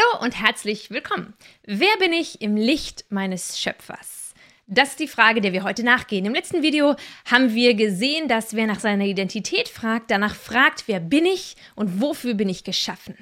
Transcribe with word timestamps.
Hallo 0.00 0.24
und 0.24 0.40
herzlich 0.40 0.90
willkommen. 0.90 1.34
Wer 1.66 1.96
bin 1.98 2.12
ich 2.12 2.40
im 2.40 2.56
Licht 2.56 3.04
meines 3.10 3.60
Schöpfers? 3.60 4.34
Das 4.66 4.90
ist 4.90 5.00
die 5.00 5.08
Frage, 5.08 5.40
der 5.40 5.52
wir 5.52 5.64
heute 5.64 5.82
nachgehen. 5.82 6.24
Im 6.24 6.34
letzten 6.34 6.62
Video 6.62 6.94
haben 7.30 7.54
wir 7.54 7.74
gesehen, 7.74 8.28
dass 8.28 8.54
wer 8.54 8.66
nach 8.66 8.78
seiner 8.80 9.04
Identität 9.04 9.68
fragt, 9.68 10.10
danach 10.10 10.34
fragt, 10.34 10.84
wer 10.86 11.00
bin 11.00 11.26
ich 11.26 11.56
und 11.74 12.00
wofür 12.00 12.34
bin 12.34 12.48
ich 12.48 12.64
geschaffen. 12.64 13.16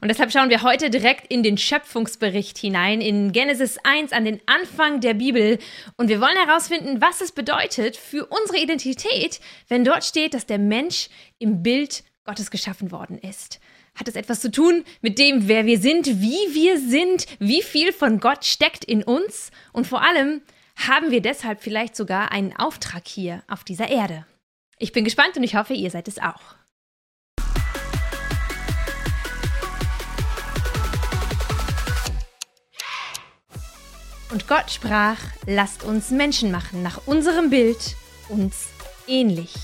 Und 0.00 0.08
deshalb 0.08 0.32
schauen 0.32 0.48
wir 0.48 0.62
heute 0.62 0.90
direkt 0.90 1.30
in 1.30 1.42
den 1.42 1.58
Schöpfungsbericht 1.58 2.56
hinein, 2.56 3.00
in 3.00 3.32
Genesis 3.32 3.78
1, 3.82 4.12
an 4.12 4.24
den 4.24 4.40
Anfang 4.46 5.00
der 5.00 5.14
Bibel. 5.14 5.58
Und 5.96 6.08
wir 6.08 6.20
wollen 6.20 6.36
herausfinden, 6.46 7.00
was 7.00 7.20
es 7.20 7.32
bedeutet 7.32 7.96
für 7.96 8.26
unsere 8.26 8.58
Identität, 8.58 9.40
wenn 9.68 9.84
dort 9.84 10.04
steht, 10.04 10.34
dass 10.34 10.46
der 10.46 10.58
Mensch 10.58 11.08
im 11.38 11.62
Bild 11.62 12.04
Gottes 12.24 12.50
geschaffen 12.50 12.90
worden 12.90 13.18
ist. 13.18 13.60
Hat 13.96 14.08
es 14.08 14.14
etwas 14.14 14.40
zu 14.40 14.50
tun 14.50 14.84
mit 15.00 15.18
dem, 15.18 15.48
wer 15.48 15.64
wir 15.64 15.80
sind, 15.80 16.06
wie 16.20 16.54
wir 16.54 16.78
sind, 16.78 17.26
wie 17.38 17.62
viel 17.62 17.94
von 17.94 18.20
Gott 18.20 18.44
steckt 18.44 18.84
in 18.84 19.02
uns? 19.02 19.50
Und 19.72 19.86
vor 19.86 20.02
allem 20.02 20.42
haben 20.76 21.10
wir 21.10 21.22
deshalb 21.22 21.62
vielleicht 21.62 21.96
sogar 21.96 22.30
einen 22.30 22.54
Auftrag 22.54 23.08
hier 23.08 23.42
auf 23.48 23.64
dieser 23.64 23.88
Erde. 23.88 24.26
Ich 24.78 24.92
bin 24.92 25.04
gespannt 25.04 25.38
und 25.38 25.42
ich 25.42 25.56
hoffe, 25.56 25.72
ihr 25.72 25.90
seid 25.90 26.08
es 26.08 26.18
auch. 26.18 26.56
Und 34.30 34.46
Gott 34.46 34.70
sprach, 34.70 35.18
lasst 35.46 35.84
uns 35.84 36.10
Menschen 36.10 36.50
machen, 36.50 36.82
nach 36.82 37.06
unserem 37.06 37.48
Bild, 37.48 37.96
uns 38.28 38.66
ähnlich. 39.06 39.54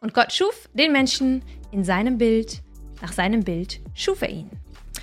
Und 0.00 0.12
Gott 0.12 0.34
schuf 0.34 0.68
den 0.74 0.92
Menschen 0.92 1.42
in 1.72 1.84
seinem 1.84 2.18
Bild, 2.18 2.60
nach 3.02 3.12
seinem 3.12 3.44
Bild 3.44 3.80
schuf 3.94 4.22
er 4.22 4.30
ihn. 4.30 4.50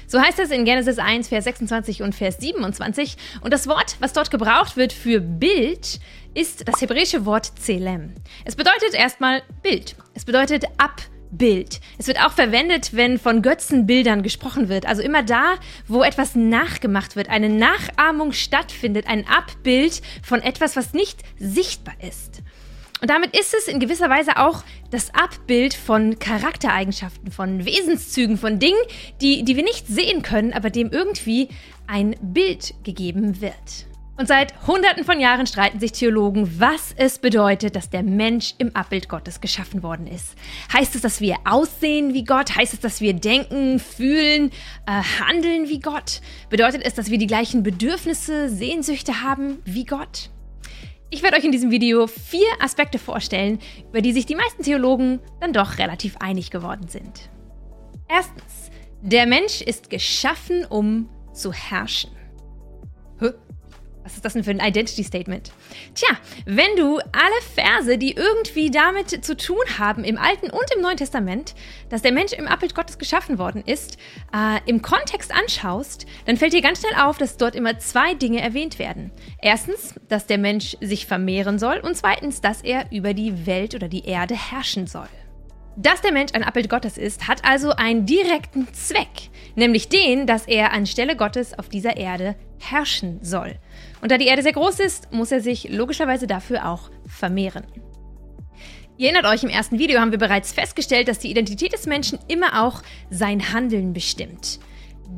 So 0.09 0.21
heißt 0.21 0.39
es 0.39 0.51
in 0.51 0.63
Genesis 0.63 0.99
1, 0.99 1.27
Vers 1.27 1.43
26 1.43 2.01
und 2.01 2.15
Vers 2.15 2.37
27. 2.39 3.17
Und 3.41 3.51
das 3.51 3.67
Wort, 3.67 3.97
was 3.99 4.13
dort 4.13 4.31
gebraucht 4.31 4.77
wird 4.77 4.93
für 4.93 5.19
Bild, 5.19 5.99
ist 6.33 6.65
das 6.67 6.79
hebräische 6.79 7.25
Wort 7.25 7.51
Zelem. 7.59 8.13
Es 8.45 8.55
bedeutet 8.55 8.93
erstmal 8.93 9.41
Bild. 9.61 9.95
Es 10.13 10.23
bedeutet 10.23 10.63
Abbild. 10.77 11.81
Es 11.97 12.07
wird 12.07 12.23
auch 12.23 12.31
verwendet, 12.31 12.95
wenn 12.95 13.19
von 13.19 13.41
Götzenbildern 13.41 14.23
gesprochen 14.23 14.69
wird. 14.69 14.85
Also 14.85 15.01
immer 15.01 15.23
da, 15.23 15.55
wo 15.87 16.03
etwas 16.03 16.35
nachgemacht 16.35 17.17
wird, 17.17 17.29
eine 17.29 17.49
Nachahmung 17.49 18.31
stattfindet, 18.31 19.07
ein 19.07 19.27
Abbild 19.27 20.01
von 20.23 20.41
etwas, 20.41 20.77
was 20.77 20.93
nicht 20.93 21.21
sichtbar 21.37 21.95
ist. 22.07 22.43
Und 23.01 23.09
damit 23.09 23.37
ist 23.37 23.53
es 23.53 23.67
in 23.67 23.79
gewisser 23.79 24.09
Weise 24.09 24.37
auch 24.37 24.63
das 24.89 25.13
Abbild 25.13 25.73
von 25.73 26.17
Charaktereigenschaften, 26.17 27.31
von 27.31 27.65
Wesenszügen, 27.65 28.37
von 28.37 28.59
Dingen, 28.59 28.79
die, 29.21 29.43
die 29.43 29.55
wir 29.55 29.63
nicht 29.63 29.87
sehen 29.87 30.23
können, 30.23 30.53
aber 30.53 30.69
dem 30.69 30.91
irgendwie 30.91 31.49
ein 31.85 32.15
Bild 32.21 32.73
gegeben 32.83 33.41
wird. 33.41 33.87
Und 34.17 34.27
seit 34.27 34.65
Hunderten 34.65 35.03
von 35.03 35.19
Jahren 35.19 35.45
streiten 35.45 35.79
sich 35.79 35.91
Theologen, 35.91 36.59
was 36.59 36.91
es 36.97 37.19
bedeutet, 37.19 37.75
dass 37.75 37.91
der 37.91 38.01
Mensch 38.01 38.55
im 38.57 38.75
Abbild 38.75 39.09
Gottes 39.09 39.41
geschaffen 39.41 39.83
worden 39.83 40.07
ist. 40.07 40.33
Heißt 40.73 40.95
es, 40.95 41.01
dass 41.01 41.21
wir 41.21 41.35
aussehen 41.45 42.15
wie 42.15 42.23
Gott? 42.23 42.55
Heißt 42.55 42.73
es, 42.73 42.79
dass 42.79 42.99
wir 42.99 43.13
denken, 43.13 43.77
fühlen, 43.77 44.49
äh, 44.87 45.03
handeln 45.21 45.69
wie 45.69 45.79
Gott? 45.79 46.21
Bedeutet 46.49 46.83
es, 46.83 46.95
dass 46.95 47.11
wir 47.11 47.19
die 47.19 47.27
gleichen 47.27 47.61
Bedürfnisse, 47.61 48.49
Sehnsüchte 48.49 49.21
haben 49.21 49.59
wie 49.65 49.85
Gott? 49.85 50.31
Ich 51.09 51.23
werde 51.23 51.37
euch 51.37 51.45
in 51.45 51.53
diesem 51.53 51.71
Video 51.71 52.05
vier 52.05 52.47
Aspekte 52.59 52.99
vorstellen, 52.99 53.59
über 53.89 54.01
die 54.01 54.11
sich 54.11 54.25
die 54.25 54.35
meisten 54.35 54.63
Theologen 54.63 55.21
dann 55.39 55.53
doch 55.53 55.77
relativ 55.77 56.17
einig 56.17 56.51
geworden 56.51 56.89
sind. 56.89 57.29
Erstens, 58.09 58.71
der 59.01 59.25
Mensch 59.25 59.61
ist 59.61 59.89
geschaffen, 59.89 60.65
um 60.65 61.09
zu 61.33 61.53
herrschen. 61.53 62.16
Was 64.07 64.15
ist 64.15 64.23
das 64.23 64.33
denn 64.33 64.45
für 64.45 64.51
ein 64.51 64.61
Identity 64.61 65.03
Statement? 65.03 65.51
Tja, 65.93 66.15
wenn 66.45 66.77
du 66.77 66.97
alle 66.97 67.41
Verse, 67.55 67.97
die 67.97 68.13
irgendwie 68.13 68.71
damit 68.71 69.25
zu 69.25 69.35
tun 69.35 69.65
haben, 69.77 70.05
im 70.05 70.17
Alten 70.17 70.49
und 70.49 70.63
im 70.73 70.81
Neuen 70.81 70.95
Testament, 70.95 71.55
dass 71.89 72.03
der 72.03 72.13
Mensch 72.13 72.31
im 72.31 72.47
Abbild 72.47 72.73
Gottes 72.73 72.99
geschaffen 72.99 73.37
worden 73.37 73.63
ist, 73.65 73.97
äh, 74.33 74.61
im 74.65 74.81
Kontext 74.81 75.33
anschaust, 75.35 76.05
dann 76.25 76.37
fällt 76.37 76.53
dir 76.53 76.61
ganz 76.61 76.79
schnell 76.79 76.95
auf, 77.01 77.17
dass 77.17 77.35
dort 77.35 77.53
immer 77.53 77.79
zwei 77.79 78.13
Dinge 78.13 78.39
erwähnt 78.39 78.79
werden. 78.79 79.11
Erstens, 79.41 79.95
dass 80.07 80.25
der 80.25 80.37
Mensch 80.37 80.77
sich 80.79 81.05
vermehren 81.05 81.59
soll 81.59 81.79
und 81.79 81.97
zweitens, 81.97 82.39
dass 82.39 82.61
er 82.61 82.89
über 82.93 83.13
die 83.13 83.45
Welt 83.45 83.75
oder 83.75 83.89
die 83.89 84.05
Erde 84.05 84.35
herrschen 84.35 84.87
soll. 84.87 85.09
Dass 85.75 85.99
der 85.99 86.13
Mensch 86.13 86.33
ein 86.33 86.43
Abbild 86.43 86.69
Gottes 86.69 86.97
ist, 86.97 87.27
hat 87.27 87.43
also 87.43 87.71
einen 87.71 88.05
direkten 88.05 88.73
Zweck, 88.73 89.29
nämlich 89.55 89.89
den, 89.89 90.25
dass 90.25 90.47
er 90.47 90.71
anstelle 90.71 91.17
Gottes 91.17 91.59
auf 91.59 91.67
dieser 91.67 91.97
Erde 91.97 92.35
herrschen 92.57 93.19
soll. 93.21 93.59
Und 94.01 94.11
da 94.11 94.17
die 94.17 94.27
Erde 94.27 94.43
sehr 94.43 94.53
groß 94.53 94.79
ist, 94.79 95.11
muss 95.11 95.31
er 95.31 95.41
sich 95.41 95.69
logischerweise 95.69 96.27
dafür 96.27 96.69
auch 96.69 96.89
vermehren. 97.07 97.63
Ihr 98.97 99.09
erinnert 99.11 99.31
euch, 99.31 99.43
im 99.43 99.49
ersten 99.49 99.77
Video 99.77 99.99
haben 99.99 100.11
wir 100.11 100.17
bereits 100.17 100.51
festgestellt, 100.51 101.07
dass 101.07 101.19
die 101.19 101.29
Identität 101.29 101.73
des 101.73 101.85
Menschen 101.85 102.17
immer 102.27 102.63
auch 102.63 102.81
sein 103.11 103.53
Handeln 103.53 103.93
bestimmt. 103.93 104.59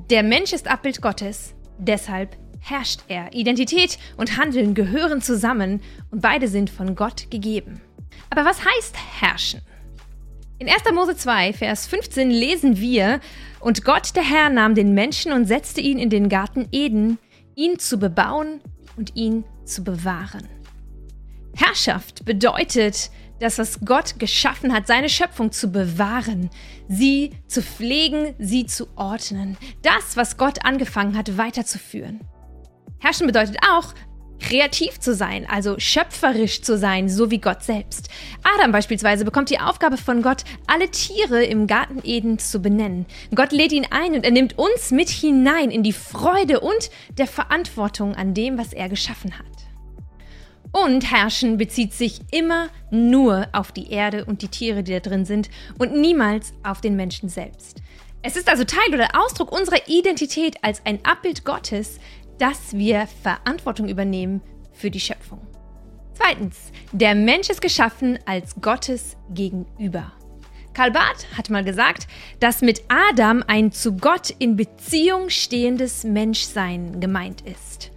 Der 0.10 0.22
Mensch 0.22 0.52
ist 0.52 0.68
Abbild 0.68 1.02
Gottes, 1.02 1.56
deshalb 1.78 2.38
herrscht 2.60 3.02
er. 3.08 3.34
Identität 3.34 3.98
und 4.18 4.38
Handeln 4.38 4.74
gehören 4.74 5.22
zusammen 5.22 5.82
und 6.12 6.22
beide 6.22 6.48
sind 6.50 6.70
von 6.70 6.96
Gott 6.96 7.32
gegeben. 7.32 7.82
Aber 8.30 8.44
was 8.44 8.60
heißt 8.66 8.96
herrschen? 9.22 9.62
In 10.60 10.68
1. 10.68 10.84
Mose 10.94 11.16
2, 11.16 11.54
Vers 11.54 11.88
15 11.88 12.30
lesen 12.30 12.80
wir, 12.80 13.22
und 13.62 13.86
Gott 13.86 14.16
der 14.16 14.24
Herr 14.24 14.50
nahm 14.50 14.76
den 14.76 14.94
Menschen 14.94 15.32
und 15.32 15.46
setzte 15.46 15.80
ihn 15.80 15.98
in 15.98 16.10
den 16.10 16.28
Garten 16.28 16.68
Eden, 16.74 17.18
ihn 17.60 17.78
zu 17.78 17.98
bebauen 17.98 18.62
und 18.96 19.16
ihn 19.16 19.44
zu 19.66 19.84
bewahren. 19.84 20.48
Herrschaft 21.54 22.24
bedeutet, 22.24 23.12
das, 23.40 23.58
was 23.58 23.80
Gott 23.82 24.18
geschaffen 24.18 24.74
hat, 24.74 24.88
seine 24.88 25.10
Schöpfung 25.10 25.52
zu 25.52 25.72
bewahren, 25.72 26.50
sie 26.88 27.32
zu 27.48 27.62
pflegen, 27.62 28.34
sie 28.40 28.66
zu 28.66 28.88
ordnen, 28.96 29.58
das, 29.82 30.16
was 30.16 30.38
Gott 30.38 30.66
angefangen 30.66 31.18
hat, 31.18 31.38
weiterzuführen. 31.38 32.22
Herrschen 33.00 33.28
bedeutet 33.28 33.58
auch, 33.70 33.94
kreativ 34.40 35.00
zu 35.00 35.14
sein, 35.14 35.46
also 35.50 35.78
schöpferisch 35.78 36.62
zu 36.62 36.78
sein, 36.78 37.10
so 37.10 37.32
wie 37.32 37.40
Gott 37.40 37.64
selbst. 37.64 38.10
Adam 38.44 38.72
beispielsweise 38.72 39.26
bekommt 39.26 39.50
die 39.50 39.60
Aufgabe 39.60 39.98
von 39.98 40.22
Gott, 40.22 40.44
alle 40.68 40.90
Tiere 40.90 41.44
im 41.44 41.68
Garten 41.68 42.00
Eden 42.04 42.40
zu 42.40 42.62
benennen. 42.62 43.06
Gott 43.36 43.52
lädt 43.52 43.72
ihn 43.72 43.88
ein 43.90 44.14
und 44.14 44.24
er 44.24 44.32
nimmt 44.32 44.58
uns 44.58 44.92
mit 44.92 45.10
hinein 45.10 45.72
in 45.72 45.84
die 45.84 45.94
Freude 45.94 46.60
und 46.60 46.90
der 47.18 47.28
Verantwortung 47.28 48.16
an 48.16 48.34
dem, 48.34 48.58
was 48.58 48.74
er 48.74 48.90
geschaffen 48.90 49.38
hat. 49.38 49.46
Und 50.72 51.12
Herrschen 51.12 51.58
bezieht 51.58 51.94
sich 51.94 52.20
immer 52.32 52.70
nur 52.92 53.48
auf 53.54 53.72
die 53.72 53.92
Erde 53.92 54.26
und 54.26 54.44
die 54.44 54.50
Tiere, 54.50 54.84
die 54.84 54.92
da 54.92 55.00
drin 55.00 55.26
sind, 55.26 55.50
und 55.80 55.96
niemals 55.96 56.54
auf 56.64 56.80
den 56.80 56.96
Menschen 56.96 57.28
selbst. 57.28 57.82
Es 58.22 58.36
ist 58.36 58.50
also 58.50 58.66
Teil 58.66 58.94
oder 58.94 59.10
Ausdruck 59.14 59.52
unserer 59.52 59.88
Identität 59.88 60.58
als 60.62 60.86
ein 60.86 61.04
Abbild 61.06 61.46
Gottes, 61.46 62.00
dass 62.40 62.74
wir 62.74 63.08
Verantwortung 63.22 63.88
übernehmen 63.88 64.42
für 64.72 64.90
die 64.90 65.00
Schöpfung. 65.00 65.40
Zweitens, 66.14 66.72
der 66.92 67.16
Mensch 67.16 67.50
ist 67.50 67.62
geschaffen 67.62 68.20
als 68.26 68.56
Gottes 68.60 69.16
Gegenüber. 69.30 70.12
Karl 70.74 70.92
Barth 70.92 71.28
hat 71.38 71.50
mal 71.50 71.64
gesagt, 71.64 72.08
dass 72.40 72.62
mit 72.62 72.82
Adam 72.88 73.44
ein 73.48 73.72
zu 73.72 73.98
Gott 73.98 74.34
in 74.40 74.56
Beziehung 74.56 75.30
stehendes 75.30 76.04
Menschsein 76.04 77.00
gemeint 77.00 77.42
ist. 77.42 77.92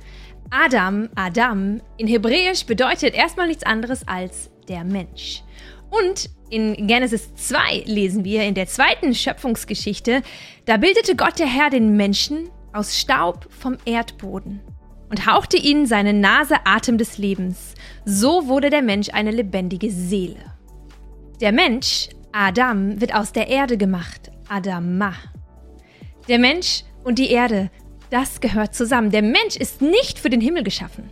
Adam, 0.50 1.08
Adam, 1.14 1.80
in 1.96 2.06
Hebräisch 2.06 2.66
bedeutet 2.66 3.14
erstmal 3.14 3.46
nichts 3.46 3.62
anderes 3.62 4.06
als 4.06 4.50
der 4.68 4.84
Mensch. 4.84 5.42
Und 5.90 6.30
in 6.50 6.86
Genesis 6.86 7.34
2 7.34 7.84
lesen 7.86 8.24
wir 8.24 8.44
in 8.44 8.54
der 8.54 8.66
zweiten 8.66 9.14
Schöpfungsgeschichte, 9.14 10.22
da 10.64 10.76
bildete 10.76 11.16
Gott 11.16 11.38
der 11.38 11.46
Herr 11.46 11.70
den 11.70 11.96
Menschen 11.96 12.50
aus 12.72 12.98
Staub 12.98 13.46
vom 13.50 13.76
Erdboden 13.84 14.60
und 15.10 15.26
hauchte 15.26 15.56
ihnen 15.56 15.86
seine 15.86 16.14
Nase 16.14 16.56
Atem 16.64 16.98
des 16.98 17.18
Lebens. 17.18 17.74
So 18.04 18.48
wurde 18.48 18.70
der 18.70 18.82
Mensch 18.82 19.10
eine 19.10 19.30
lebendige 19.30 19.90
Seele. 19.90 20.40
Der 21.40 21.52
Mensch, 21.52 22.08
Adam, 22.32 23.00
wird 23.00 23.14
aus 23.14 23.32
der 23.32 23.48
Erde 23.48 23.76
gemacht, 23.76 24.30
Adamah. 24.48 25.16
Der 26.28 26.38
Mensch 26.38 26.84
und 27.04 27.18
die 27.18 27.30
Erde, 27.30 27.70
das 28.10 28.40
gehört 28.40 28.74
zusammen. 28.74 29.10
Der 29.10 29.22
Mensch 29.22 29.56
ist 29.56 29.82
nicht 29.82 30.18
für 30.18 30.30
den 30.30 30.40
Himmel 30.40 30.62
geschaffen. 30.62 31.10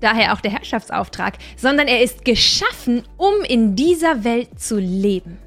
Daher 0.00 0.32
auch 0.32 0.40
der 0.40 0.52
Herrschaftsauftrag, 0.52 1.38
sondern 1.56 1.88
er 1.88 2.02
ist 2.02 2.24
geschaffen, 2.24 3.02
um 3.16 3.34
in 3.48 3.76
dieser 3.76 4.24
Welt 4.24 4.60
zu 4.60 4.78
leben. 4.78 5.38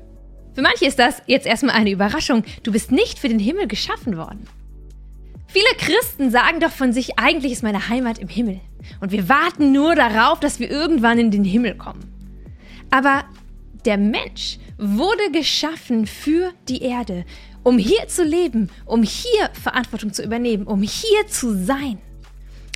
Für 0.54 0.62
manche 0.62 0.86
ist 0.86 1.00
das 1.00 1.22
jetzt 1.28 1.46
erstmal 1.46 1.76
eine 1.76 1.92
Überraschung. 1.92 2.44
Du 2.64 2.72
bist 2.72 2.92
nicht 2.92 3.18
für 3.20 3.30
den 3.30 3.40
Himmel 3.40 3.68
geschaffen 3.68 4.18
worden. 4.18 4.46
Viele 5.52 5.74
Christen 5.80 6.30
sagen 6.30 6.60
doch 6.60 6.70
von 6.70 6.94
sich, 6.94 7.18
eigentlich 7.18 7.54
ist 7.54 7.64
meine 7.64 7.90
Heimat 7.90 8.20
im 8.20 8.28
Himmel. 8.28 8.60
Und 9.00 9.12
wir 9.12 9.28
warten 9.28 9.72
nur 9.72 9.96
darauf, 9.96 10.40
dass 10.40 10.60
wir 10.60 10.70
irgendwann 10.70 11.18
in 11.18 11.32
den 11.32 11.44
Himmel 11.44 11.74
kommen. 11.74 12.06
Aber 12.92 13.26
der 13.84 13.98
Mensch 13.98 14.60
wurde 14.78 15.32
geschaffen 15.32 16.06
für 16.06 16.54
die 16.68 16.84
Erde, 16.84 17.26
um 17.64 17.80
hier 17.80 18.08
zu 18.08 18.24
leben, 18.24 18.70
um 18.86 19.02
hier 19.02 19.50
Verantwortung 19.54 20.14
zu 20.14 20.24
übernehmen, 20.24 20.68
um 20.68 20.84
hier 20.84 21.26
zu 21.28 21.58
sein. 21.58 21.98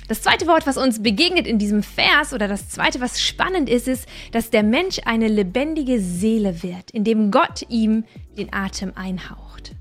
Das 0.08 0.22
zweite 0.22 0.48
Wort, 0.48 0.66
was 0.66 0.76
uns 0.76 1.00
begegnet 1.00 1.46
in 1.46 1.60
diesem 1.60 1.84
Vers 1.84 2.32
oder 2.32 2.48
das 2.48 2.70
zweite, 2.70 3.00
was 3.00 3.22
spannend 3.22 3.70
ist, 3.70 3.86
ist, 3.86 4.08
dass 4.32 4.50
der 4.50 4.64
Mensch 4.64 4.98
eine 5.04 5.28
lebendige 5.28 6.00
Seele 6.00 6.64
wird, 6.64 6.90
indem 6.90 7.30
Gott 7.30 7.64
ihm 7.68 8.02
den 8.36 8.52
Atem 8.52 8.92
einhaucht. 8.96 9.76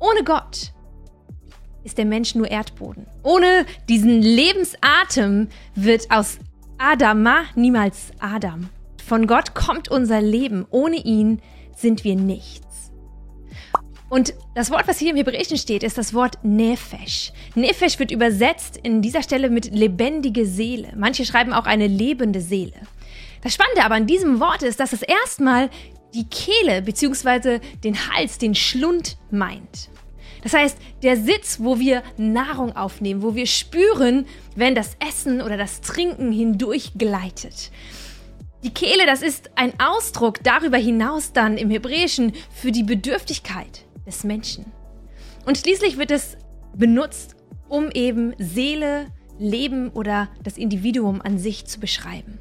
Ohne 0.00 0.24
Gott 0.24 0.72
ist 1.84 1.98
der 1.98 2.04
Mensch 2.04 2.34
nur 2.34 2.50
Erdboden. 2.50 3.06
Ohne 3.22 3.66
diesen 3.88 4.22
Lebensatem 4.22 5.48
wird 5.74 6.10
aus 6.10 6.38
Adama 6.78 7.42
niemals 7.54 8.12
Adam. 8.20 8.68
Von 9.04 9.26
Gott 9.26 9.54
kommt 9.54 9.88
unser 9.88 10.20
Leben. 10.20 10.66
Ohne 10.70 10.96
ihn 10.96 11.40
sind 11.76 12.04
wir 12.04 12.16
nichts. 12.16 12.92
Und 14.08 14.34
das 14.54 14.70
Wort, 14.70 14.86
was 14.88 14.98
hier 14.98 15.10
im 15.10 15.16
Hebräischen 15.16 15.56
steht, 15.56 15.82
ist 15.82 15.96
das 15.96 16.12
Wort 16.12 16.38
Nefesh. 16.42 17.32
Nefesh 17.54 17.98
wird 17.98 18.10
übersetzt 18.10 18.76
in 18.76 19.00
dieser 19.00 19.22
Stelle 19.22 19.48
mit 19.48 19.74
lebendige 19.74 20.44
Seele. 20.44 20.92
Manche 20.96 21.24
schreiben 21.24 21.54
auch 21.54 21.64
eine 21.64 21.86
lebende 21.86 22.42
Seele. 22.42 22.74
Das 23.42 23.54
Spannende 23.54 23.84
aber 23.84 23.94
an 23.94 24.06
diesem 24.06 24.38
Wort 24.38 24.62
ist, 24.62 24.80
dass 24.80 24.92
es 24.92 25.02
erstmal 25.02 25.70
die 26.14 26.26
Kehle 26.28 26.82
bzw. 26.82 27.60
den 27.82 27.96
Hals, 28.10 28.36
den 28.36 28.54
Schlund 28.54 29.16
meint. 29.30 29.88
Das 30.42 30.52
heißt, 30.52 30.76
der 31.02 31.16
Sitz, 31.16 31.58
wo 31.60 31.78
wir 31.78 32.02
Nahrung 32.16 32.76
aufnehmen, 32.76 33.22
wo 33.22 33.34
wir 33.34 33.46
spüren, 33.46 34.26
wenn 34.56 34.74
das 34.74 34.96
Essen 34.98 35.40
oder 35.40 35.56
das 35.56 35.80
Trinken 35.80 36.32
hindurch 36.32 36.92
gleitet. 36.98 37.70
Die 38.64 38.74
Kehle, 38.74 39.06
das 39.06 39.22
ist 39.22 39.50
ein 39.56 39.72
Ausdruck 39.80 40.42
darüber 40.44 40.76
hinaus 40.76 41.32
dann 41.32 41.56
im 41.56 41.70
Hebräischen 41.70 42.32
für 42.54 42.70
die 42.70 42.84
Bedürftigkeit 42.84 43.84
des 44.06 44.24
Menschen. 44.24 44.66
Und 45.46 45.58
schließlich 45.58 45.98
wird 45.98 46.10
es 46.10 46.36
benutzt, 46.74 47.34
um 47.68 47.90
eben 47.90 48.34
Seele, 48.38 49.06
Leben 49.38 49.90
oder 49.90 50.28
das 50.42 50.58
Individuum 50.58 51.20
an 51.22 51.38
sich 51.38 51.66
zu 51.66 51.80
beschreiben. 51.80 52.38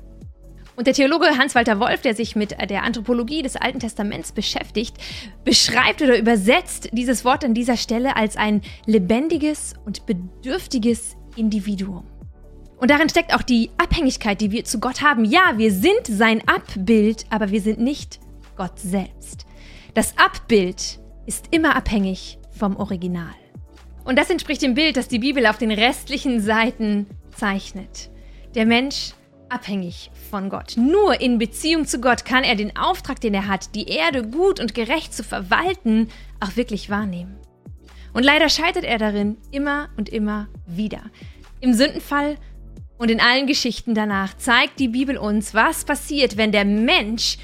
Und 0.82 0.88
der 0.88 0.96
Theologe 0.96 1.38
Hans-Walter 1.38 1.80
Wolf, 1.80 2.02
der 2.02 2.16
sich 2.16 2.36
mit 2.36 2.56
der 2.60 2.82
Anthropologie 2.82 3.44
des 3.44 3.56
Alten 3.56 3.80
Testaments 3.80 4.32
beschäftigt, 4.32 4.98
beschreibt 5.44 6.02
oder 6.02 6.18
übersetzt 6.18 6.90
dieses 6.92 7.24
Wort 7.24 7.46
an 7.46 7.54
dieser 7.54 7.78
Stelle 7.78 8.16
als 8.16 8.36
ein 8.36 8.62
lebendiges 8.88 9.76
und 9.86 10.08
bedürftiges 10.08 11.16
Individuum. 11.36 12.04
Und 12.78 12.90
darin 12.90 13.10
steckt 13.10 13.36
auch 13.36 13.44
die 13.44 13.70
Abhängigkeit, 13.78 14.42
die 14.42 14.50
wir 14.50 14.64
zu 14.64 14.80
Gott 14.80 15.04
haben. 15.04 15.24
Ja, 15.24 15.54
wir 15.58 15.72
sind 15.72 16.08
sein 16.08 16.42
Abbild, 16.48 17.26
aber 17.30 17.52
wir 17.52 17.62
sind 17.62 17.80
nicht 17.80 18.20
Gott 18.58 18.80
selbst. 18.80 19.46
Das 19.94 20.18
Abbild 20.18 21.00
ist 21.28 21.46
immer 21.52 21.76
abhängig 21.76 22.40
vom 22.58 22.76
Original. 22.78 23.36
Und 24.04 24.18
das 24.18 24.32
entspricht 24.32 24.64
dem 24.64 24.74
Bild, 24.74 24.98
das 24.98 25.08
die 25.08 25.20
Bibel 25.20 25.46
auf 25.46 25.60
den 25.60 25.70
restlichen 25.70 26.42
Seiten 26.42 27.06
zeichnet. 27.36 28.10
Der 28.56 28.66
Mensch 28.66 29.14
abhängig 29.52 30.12
von 30.30 30.50
Gott. 30.50 30.76
Nur 30.78 31.20
in 31.20 31.38
Beziehung 31.38 31.86
zu 31.86 32.00
Gott 32.00 32.26
kann 32.26 32.44
er 32.44 32.56
den 32.56 32.78
Auftrag, 32.78 33.20
den 33.20 33.34
er 33.34 33.48
hat, 33.48 33.76
die 33.76 33.88
Erde 33.88 34.24
gut 34.24 34.60
und 34.60 34.74
gerecht 34.74 35.14
zu 35.14 35.24
verwalten, 35.24 36.10
auch 36.40 36.56
wirklich 36.56 36.90
wahrnehmen. 36.90 37.38
Und 38.14 38.24
leider 38.24 38.50
scheitert 38.50 38.84
er 38.84 38.98
darin 38.98 39.38
immer 39.52 39.90
und 39.98 40.10
immer 40.10 40.48
wieder. 40.66 41.02
Im 41.60 41.74
Sündenfall 41.74 42.38
und 42.98 43.12
in 43.12 43.20
allen 43.20 43.48
Geschichten 43.48 43.94
danach 43.94 44.36
zeigt 44.38 44.80
die 44.80 44.88
Bibel 44.88 45.18
uns, 45.18 45.54
was 45.54 45.86
passiert, 45.86 46.38
wenn 46.38 46.52
der 46.52 46.66
Mensch 46.66 47.38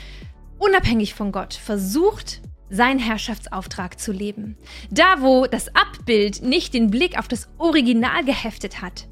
unabhängig 0.59 1.13
von 1.13 1.31
Gott 1.31 1.53
versucht, 1.53 2.41
seinen 2.69 2.99
Herrschaftsauftrag 2.99 3.99
zu 3.99 4.11
leben. 4.11 4.57
Da, 4.91 5.21
wo 5.21 5.45
das 5.45 5.73
Abbild 5.73 6.41
nicht 6.41 6.73
den 6.73 6.89
Blick 6.89 7.17
auf 7.17 7.27
das 7.27 7.49
Original 7.57 8.25
geheftet 8.25 8.81
hat, 8.81 9.07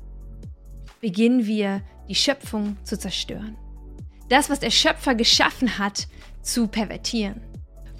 beginnen 0.99 1.45
wir, 1.45 1.81
die 2.07 2.15
Schöpfung 2.15 2.77
zu 2.83 2.97
zerstören. 2.97 3.57
Das, 4.29 4.49
was 4.49 4.59
der 4.59 4.71
Schöpfer 4.71 5.15
geschaffen 5.15 5.77
hat, 5.77 6.07
zu 6.41 6.67
pervertieren. 6.67 7.41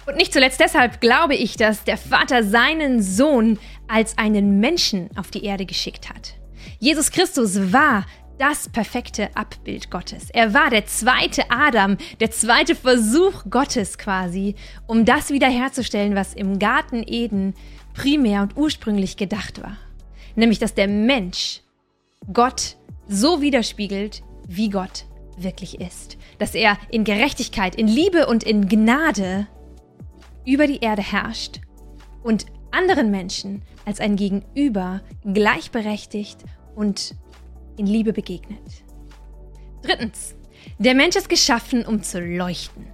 Und 0.06 0.16
nicht 0.16 0.32
zuletzt 0.32 0.60
deshalb 0.60 1.00
glaube 1.00 1.34
ich, 1.34 1.56
dass 1.56 1.84
der 1.84 1.96
Vater 1.96 2.44
seinen 2.44 3.02
Sohn 3.02 3.58
als 3.88 4.16
einen 4.18 4.60
Menschen 4.60 5.10
auf 5.16 5.30
die 5.30 5.44
Erde 5.44 5.66
geschickt 5.66 6.08
hat. 6.08 6.34
Jesus 6.78 7.10
Christus 7.10 7.72
war 7.72 8.06
das 8.38 8.68
perfekte 8.68 9.34
Abbild 9.34 9.90
Gottes. 9.90 10.28
Er 10.30 10.52
war 10.52 10.70
der 10.70 10.86
zweite 10.86 11.50
Adam, 11.50 11.96
der 12.20 12.30
zweite 12.30 12.74
Versuch 12.74 13.44
Gottes 13.50 13.98
quasi, 13.98 14.54
um 14.86 15.04
das 15.04 15.30
wiederherzustellen, 15.30 16.14
was 16.14 16.34
im 16.34 16.58
Garten 16.58 17.02
Eden 17.06 17.54
primär 17.94 18.42
und 18.42 18.56
ursprünglich 18.56 19.16
gedacht 19.16 19.62
war. 19.62 19.76
Nämlich, 20.34 20.58
dass 20.58 20.74
der 20.74 20.86
Mensch 20.86 21.62
Gott 22.32 22.76
so 23.08 23.40
widerspiegelt, 23.40 24.22
wie 24.46 24.70
Gott 24.70 25.04
wirklich 25.36 25.80
ist. 25.80 26.16
Dass 26.38 26.54
er 26.54 26.78
in 26.90 27.04
Gerechtigkeit, 27.04 27.74
in 27.74 27.88
Liebe 27.88 28.26
und 28.26 28.42
in 28.42 28.68
Gnade 28.68 29.46
über 30.44 30.66
die 30.66 30.78
Erde 30.78 31.02
herrscht 31.02 31.60
und 32.22 32.46
anderen 32.70 33.10
Menschen 33.10 33.62
als 33.84 34.00
ein 34.00 34.16
Gegenüber 34.16 35.02
gleichberechtigt 35.24 36.38
und 36.74 37.14
in 37.76 37.86
Liebe 37.86 38.12
begegnet. 38.12 38.84
Drittens. 39.82 40.34
Der 40.78 40.94
Mensch 40.94 41.16
ist 41.16 41.28
geschaffen, 41.28 41.84
um 41.84 42.02
zu 42.02 42.20
leuchten. 42.20 42.86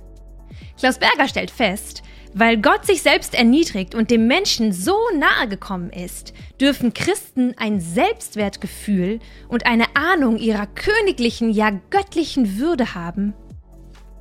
Klaus 0.79 0.99
Berger 0.99 1.29
stellt 1.29 1.51
fest, 1.51 2.03
weil 2.35 2.61
Gott 2.61 2.87
sich 2.87 3.03
selbst 3.03 3.35
erniedrigt 3.35 3.95
und 3.95 4.11
dem 4.11 4.27
Menschen 4.27 4.73
so 4.73 4.97
nahe 5.17 5.49
gekommen 5.49 5.91
ist, 5.91 6.33
dürfen 6.61 6.95
Christen 6.95 7.55
ein 7.57 7.81
Selbstwertgefühl 7.81 9.21
und 9.49 9.67
eine 9.67 9.85
Ahnung 9.95 10.39
ihrer 10.39 10.67
königlichen, 10.67 11.51
ja 11.51 11.71
göttlichen 11.91 12.59
Würde 12.59 12.95
haben, 12.95 13.35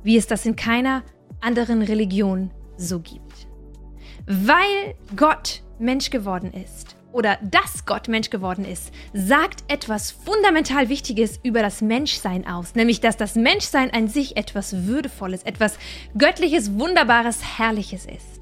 wie 0.02 0.16
es 0.16 0.26
das 0.26 0.46
in 0.46 0.56
keiner 0.56 1.02
anderen 1.40 1.82
Religion 1.82 2.50
so 2.76 3.00
gibt. 3.00 3.48
Weil 4.26 4.94
Gott 5.16 5.62
Mensch 5.78 6.10
geworden 6.10 6.52
ist 6.52 6.96
oder 7.12 7.38
dass 7.42 7.86
Gott 7.86 8.08
Mensch 8.08 8.30
geworden 8.30 8.64
ist, 8.64 8.92
sagt 9.12 9.64
etwas 9.70 10.10
fundamental 10.10 10.88
Wichtiges 10.88 11.38
über 11.42 11.62
das 11.62 11.80
Menschsein 11.80 12.46
aus, 12.46 12.74
nämlich 12.74 13.00
dass 13.00 13.16
das 13.16 13.34
Menschsein 13.34 13.92
an 13.92 14.08
sich 14.08 14.36
etwas 14.36 14.86
Würdevolles, 14.86 15.42
etwas 15.42 15.78
Göttliches, 16.16 16.74
Wunderbares, 16.78 17.58
Herrliches 17.58 18.06
ist. 18.06 18.40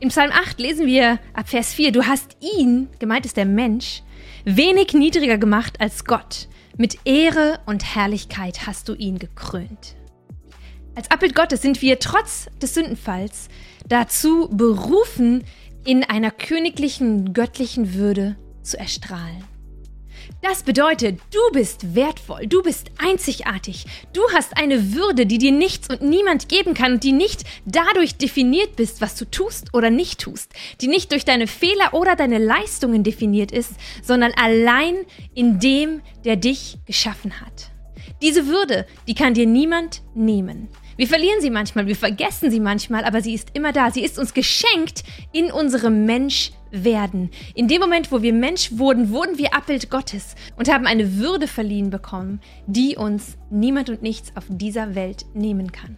Im 0.00 0.10
Psalm 0.10 0.30
8 0.30 0.60
lesen 0.60 0.86
wir 0.86 1.18
ab 1.34 1.48
Vers 1.48 1.72
4, 1.74 1.90
du 1.90 2.06
hast 2.06 2.36
ihn, 2.40 2.88
gemeint 2.98 3.26
ist 3.26 3.36
der 3.36 3.46
Mensch, 3.46 4.02
wenig 4.44 4.92
niedriger 4.92 5.38
gemacht 5.38 5.80
als 5.80 6.04
Gott. 6.04 6.48
Mit 6.76 6.98
Ehre 7.04 7.58
und 7.66 7.96
Herrlichkeit 7.96 8.66
hast 8.66 8.88
du 8.88 8.94
ihn 8.94 9.18
gekrönt. 9.18 9.96
Als 10.94 11.10
Abbild 11.10 11.34
Gottes 11.34 11.62
sind 11.62 11.82
wir 11.82 11.98
trotz 11.98 12.48
des 12.62 12.74
Sündenfalls 12.74 13.48
dazu 13.88 14.48
berufen, 14.50 15.44
in 15.88 16.04
einer 16.04 16.30
königlichen, 16.30 17.32
göttlichen 17.32 17.94
Würde 17.94 18.36
zu 18.62 18.78
erstrahlen. 18.78 19.42
Das 20.42 20.62
bedeutet, 20.62 21.18
du 21.32 21.40
bist 21.54 21.94
wertvoll, 21.94 22.46
du 22.46 22.62
bist 22.62 22.90
einzigartig, 22.98 23.86
du 24.12 24.20
hast 24.34 24.58
eine 24.58 24.92
Würde, 24.92 25.24
die 25.24 25.38
dir 25.38 25.50
nichts 25.50 25.88
und 25.88 26.02
niemand 26.02 26.50
geben 26.50 26.74
kann 26.74 26.92
und 26.92 27.04
die 27.04 27.12
nicht 27.12 27.44
dadurch 27.64 28.16
definiert 28.16 28.76
bist, 28.76 29.00
was 29.00 29.14
du 29.14 29.24
tust 29.24 29.72
oder 29.72 29.88
nicht 29.88 30.20
tust, 30.20 30.52
die 30.82 30.88
nicht 30.88 31.10
durch 31.10 31.24
deine 31.24 31.46
Fehler 31.46 31.94
oder 31.94 32.16
deine 32.16 32.36
Leistungen 32.36 33.02
definiert 33.02 33.50
ist, 33.50 33.72
sondern 34.02 34.32
allein 34.32 35.06
in 35.34 35.58
dem, 35.58 36.02
der 36.22 36.36
dich 36.36 36.76
geschaffen 36.84 37.40
hat. 37.40 37.70
Diese 38.20 38.46
Würde, 38.46 38.86
die 39.06 39.14
kann 39.14 39.32
dir 39.32 39.46
niemand 39.46 40.02
nehmen. 40.14 40.68
Wir 40.98 41.06
verlieren 41.06 41.40
sie 41.40 41.50
manchmal, 41.50 41.86
wir 41.86 41.94
vergessen 41.94 42.50
sie 42.50 42.58
manchmal, 42.58 43.04
aber 43.04 43.20
sie 43.20 43.32
ist 43.32 43.50
immer 43.54 43.70
da. 43.72 43.92
Sie 43.92 44.02
ist 44.02 44.18
uns 44.18 44.34
geschenkt 44.34 45.04
in 45.32 45.52
unserem 45.52 46.06
Menschwerden. 46.06 47.30
In 47.54 47.68
dem 47.68 47.80
Moment, 47.80 48.10
wo 48.10 48.20
wir 48.20 48.32
Mensch 48.32 48.72
wurden, 48.72 49.12
wurden 49.12 49.38
wir 49.38 49.54
Abbild 49.54 49.90
Gottes 49.90 50.34
und 50.56 50.68
haben 50.68 50.88
eine 50.88 51.18
Würde 51.18 51.46
verliehen 51.46 51.90
bekommen, 51.90 52.40
die 52.66 52.96
uns 52.96 53.38
niemand 53.48 53.90
und 53.90 54.02
nichts 54.02 54.32
auf 54.34 54.46
dieser 54.48 54.96
Welt 54.96 55.24
nehmen 55.34 55.70
kann. 55.70 55.96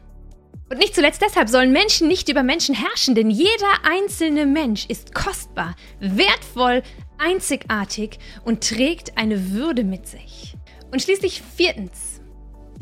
Und 0.68 0.76
nicht 0.76 0.94
zuletzt 0.94 1.22
deshalb 1.22 1.48
sollen 1.48 1.72
Menschen 1.72 2.06
nicht 2.06 2.28
über 2.28 2.42
Menschen 2.42 2.74
herrschen, 2.74 3.14
denn 3.14 3.30
jeder 3.30 3.72
einzelne 3.82 4.44
Mensch 4.44 4.84
ist 4.84 5.14
kostbar, 5.14 5.76
wertvoll, 6.00 6.82
einzigartig 7.16 8.18
und 8.44 8.68
trägt 8.68 9.16
eine 9.16 9.52
Würde 9.52 9.82
mit 9.82 10.06
sich. 10.06 10.58
Und 10.92 11.00
schließlich 11.00 11.40
viertens, 11.56 12.20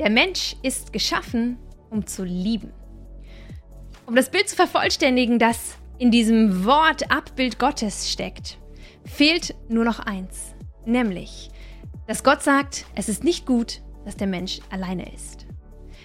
der 0.01 0.11
Mensch 0.11 0.57
ist 0.65 0.93
geschaffen, 0.93 1.59
um 1.91 2.07
zu 2.07 2.25
lieben. 2.25 2.73
Um 4.07 4.15
das 4.15 4.31
Bild 4.31 4.49
zu 4.49 4.57
vervollständigen, 4.57 5.39
das 5.39 5.77
in 5.99 6.11
diesem 6.11 6.65
Wort 6.65 7.11
Abbild 7.11 7.59
Gottes 7.59 8.11
steckt, 8.11 8.59
fehlt 9.05 9.55
nur 9.69 9.85
noch 9.85 9.99
eins, 9.99 10.55
nämlich, 10.87 11.51
dass 12.07 12.25
Gott 12.25 12.43
sagt, 12.43 12.87
es 12.95 13.09
ist 13.09 13.25
nicht 13.25 13.47
gut, 13.47 13.83
dass 14.05 14.17
der 14.17 14.27
Mensch 14.27 14.61
alleine 14.71 15.13
ist. 15.13 15.47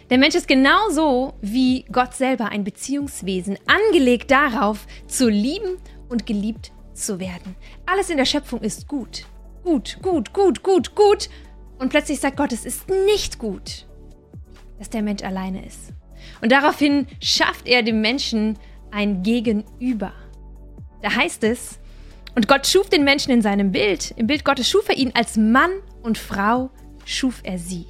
Der 0.09 0.17
Mensch 0.17 0.35
ist 0.35 0.47
genauso 0.47 1.33
wie 1.41 1.85
Gott 1.91 2.13
selber 2.13 2.49
ein 2.49 2.63
Beziehungswesen, 2.63 3.57
angelegt 3.65 4.31
darauf, 4.31 4.85
zu 5.07 5.29
lieben 5.29 5.77
und 6.09 6.25
geliebt 6.25 6.71
zu 6.93 7.19
werden. 7.19 7.55
Alles 7.85 8.09
in 8.09 8.17
der 8.17 8.25
Schöpfung 8.25 8.61
ist 8.61 8.87
gut. 8.87 9.25
Gut, 9.63 9.99
gut, 10.01 10.33
gut, 10.33 10.61
gut, 10.61 10.93
gut. 10.93 11.29
Und 11.79 11.89
plötzlich 11.89 12.19
sagt 12.19 12.37
Gott, 12.37 12.51
es 12.51 12.65
ist 12.65 12.89
nicht 12.89 13.39
gut, 13.39 13.87
dass 14.83 14.89
der 14.89 15.01
Mensch 15.01 15.23
alleine 15.23 15.65
ist. 15.65 15.93
Und 16.41 16.51
daraufhin 16.51 17.07
schafft 17.21 17.69
er 17.69 17.83
dem 17.83 18.01
Menschen 18.01 18.59
ein 18.91 19.23
Gegenüber. 19.23 20.11
Da 21.01 21.15
heißt 21.15 21.45
es, 21.45 21.79
und 22.35 22.49
Gott 22.49 22.67
schuf 22.67 22.89
den 22.89 23.05
Menschen 23.05 23.31
in 23.31 23.41
seinem 23.41 23.71
Bild. 23.71 24.13
Im 24.17 24.27
Bild 24.27 24.43
Gottes 24.43 24.69
schuf 24.69 24.89
er 24.89 24.97
ihn 24.97 25.13
als 25.13 25.37
Mann 25.37 25.71
und 26.01 26.17
Frau, 26.17 26.69
schuf 27.05 27.39
er 27.43 27.57
sie. 27.57 27.85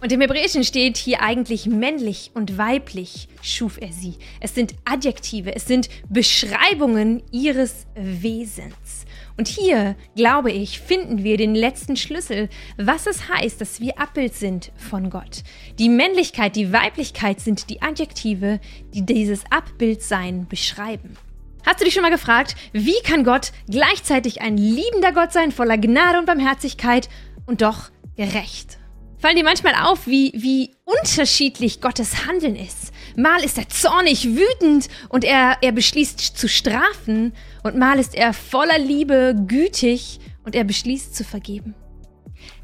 Und 0.00 0.12
im 0.12 0.20
Hebräischen 0.20 0.62
steht 0.62 0.96
hier 0.96 1.20
eigentlich 1.20 1.66
männlich 1.66 2.30
und 2.32 2.56
weiblich 2.56 3.26
schuf 3.42 3.76
er 3.80 3.90
sie. 3.90 4.18
Es 4.38 4.54
sind 4.54 4.76
Adjektive, 4.84 5.52
es 5.52 5.66
sind 5.66 5.88
Beschreibungen 6.08 7.24
ihres 7.32 7.86
Wesens. 7.96 9.04
Und 9.38 9.46
hier, 9.46 9.94
glaube 10.16 10.50
ich, 10.50 10.80
finden 10.80 11.22
wir 11.22 11.36
den 11.36 11.54
letzten 11.54 11.96
Schlüssel, 11.96 12.48
was 12.76 13.06
es 13.06 13.28
heißt, 13.28 13.60
dass 13.60 13.80
wir 13.80 14.00
Abbild 14.00 14.34
sind 14.34 14.72
von 14.76 15.10
Gott. 15.10 15.44
Die 15.78 15.88
Männlichkeit, 15.88 16.56
die 16.56 16.72
Weiblichkeit 16.72 17.38
sind 17.40 17.70
die 17.70 17.80
Adjektive, 17.80 18.58
die 18.92 19.06
dieses 19.06 19.44
Abbildsein 19.50 20.48
beschreiben. 20.48 21.16
Hast 21.64 21.80
du 21.80 21.84
dich 21.84 21.94
schon 21.94 22.02
mal 22.02 22.10
gefragt, 22.10 22.56
wie 22.72 23.00
kann 23.04 23.22
Gott 23.22 23.52
gleichzeitig 23.68 24.40
ein 24.40 24.56
liebender 24.56 25.12
Gott 25.12 25.32
sein, 25.32 25.52
voller 25.52 25.78
Gnade 25.78 26.18
und 26.18 26.26
Barmherzigkeit 26.26 27.08
und 27.46 27.62
doch 27.62 27.90
gerecht? 28.16 28.77
Fallen 29.18 29.34
dir 29.34 29.44
manchmal 29.44 29.74
auf, 29.74 30.06
wie, 30.06 30.32
wie 30.36 30.76
unterschiedlich 30.84 31.80
Gottes 31.80 32.26
Handeln 32.26 32.54
ist. 32.54 32.92
Mal 33.16 33.42
ist 33.42 33.58
er 33.58 33.68
zornig, 33.68 34.28
wütend 34.36 34.88
und 35.08 35.24
er, 35.24 35.56
er 35.60 35.72
beschließt 35.72 36.20
zu 36.20 36.48
strafen 36.48 37.32
und 37.64 37.76
mal 37.76 37.98
ist 37.98 38.14
er 38.14 38.32
voller 38.32 38.78
Liebe, 38.78 39.34
gütig 39.48 40.20
und 40.44 40.54
er 40.54 40.62
beschließt 40.62 41.16
zu 41.16 41.24
vergeben. 41.24 41.74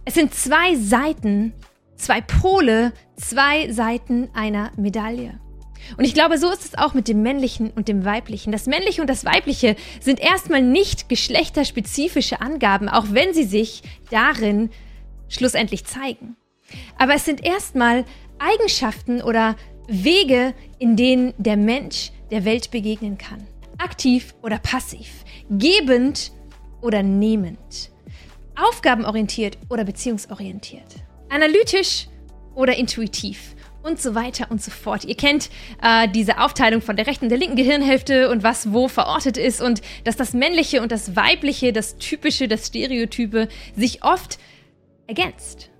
Es 0.05 0.15
sind 0.15 0.33
zwei 0.33 0.77
Seiten, 0.77 1.55
zwei 1.97 2.21
Pole, 2.21 2.93
zwei 3.17 3.73
Seiten 3.73 4.31
einer 4.33 4.71
Medaille. 4.77 5.41
Und 5.97 6.05
ich 6.05 6.15
glaube, 6.15 6.39
so 6.39 6.51
ist 6.53 6.65
es 6.65 6.79
auch 6.79 6.95
mit 6.95 7.09
dem 7.09 7.23
Männlichen 7.23 7.73
und 7.73 7.89
dem 7.89 8.05
Weiblichen. 8.05 8.53
Das 8.53 8.67
Männliche 8.67 9.01
und 9.01 9.11
das 9.11 9.25
Weibliche 9.25 9.75
sind 10.01 10.21
erstmal 10.21 10.63
nicht 10.63 11.09
geschlechterspezifische 11.09 12.41
Angaben, 12.41 12.89
auch 12.89 13.07
wenn 13.11 13.35
sie 13.35 13.45
sich 13.45 13.83
darin 14.09 14.71
schlussendlich 15.29 15.85
zeigen. 15.85 16.37
Aber 16.99 17.15
es 17.15 17.25
sind 17.25 17.45
erstmal 17.45 18.05
Eigenschaften 18.39 19.23
oder 19.23 19.57
Wege, 19.89 20.55
in 20.79 20.97
denen 20.97 21.35
der 21.39 21.57
Mensch 21.57 22.11
der 22.31 22.45
Welt 22.45 22.71
begegnen 22.71 23.19
kann. 23.19 23.47
Aktiv 23.79 24.35
oder 24.43 24.59
passiv, 24.59 25.25
gebend 25.51 26.33
oder 26.81 27.03
nehmend, 27.03 27.91
aufgabenorientiert 28.57 29.59
oder 29.69 29.85
beziehungsorientiert, 29.85 30.95
analytisch 31.29 32.09
oder 32.55 32.77
intuitiv 32.77 33.55
und 33.83 34.01
so 34.01 34.15
weiter 34.15 34.51
und 34.51 34.63
so 34.63 34.71
fort. 34.71 35.05
Ihr 35.05 35.17
kennt 35.17 35.51
äh, 35.83 36.09
diese 36.09 36.41
Aufteilung 36.41 36.81
von 36.81 36.97
der 36.97 37.07
rechten 37.07 37.27
und 37.27 37.29
der 37.29 37.39
linken 37.39 37.57
Gehirnhälfte 37.57 38.31
und 38.31 38.43
was 38.43 38.73
wo 38.73 38.89
verortet 38.89 39.37
ist 39.37 39.61
und 39.61 39.83
dass 40.05 40.17
das 40.17 40.33
Männliche 40.33 40.81
und 40.81 40.91
das 40.91 41.17
Weibliche, 41.17 41.73
das 41.73 41.99
Typische, 41.99 42.49
das 42.49 42.69
Stereotype 42.69 43.49
sich 43.77 44.03
oft 44.03 44.39
ergänzt. 45.07 45.71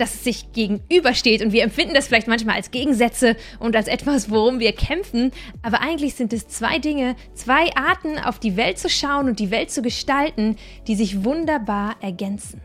Dass 0.00 0.14
es 0.14 0.24
sich 0.24 0.52
gegenübersteht 0.54 1.42
und 1.42 1.52
wir 1.52 1.62
empfinden 1.62 1.92
das 1.92 2.06
vielleicht 2.06 2.26
manchmal 2.26 2.56
als 2.56 2.70
Gegensätze 2.70 3.36
und 3.58 3.76
als 3.76 3.86
etwas, 3.86 4.30
worum 4.30 4.58
wir 4.58 4.72
kämpfen, 4.72 5.30
aber 5.60 5.82
eigentlich 5.82 6.14
sind 6.14 6.32
es 6.32 6.48
zwei 6.48 6.78
Dinge, 6.78 7.16
zwei 7.34 7.76
Arten, 7.76 8.18
auf 8.18 8.38
die 8.38 8.56
Welt 8.56 8.78
zu 8.78 8.88
schauen 8.88 9.28
und 9.28 9.38
die 9.38 9.50
Welt 9.50 9.70
zu 9.70 9.82
gestalten, 9.82 10.56
die 10.86 10.94
sich 10.94 11.22
wunderbar 11.22 11.96
ergänzen. 12.00 12.62